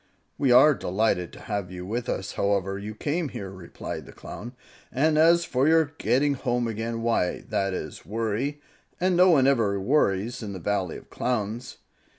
"We 0.39 0.51
are 0.51 0.73
delighted 0.73 1.31
to 1.33 1.41
have 1.41 1.69
you 1.71 1.85
with 1.85 2.09
us, 2.09 2.31
however 2.31 2.79
you 2.79 2.95
came 2.95 3.29
here," 3.29 3.51
replied 3.51 4.07
the 4.07 4.11
Clown; 4.11 4.53
"and 4.91 5.15
as 5.15 5.45
for 5.45 5.67
your 5.67 5.93
getting 5.99 6.33
home 6.33 6.67
again, 6.67 7.03
why, 7.03 7.41
that 7.49 7.75
is 7.75 8.03
worry, 8.03 8.61
and 8.99 9.15
no 9.15 9.29
one 9.29 9.45
ever 9.45 9.79
worries 9.79 10.41
in 10.41 10.53
the 10.53 10.59
Valley 10.59 10.97
of 10.97 11.11
Clowns. 11.11 11.77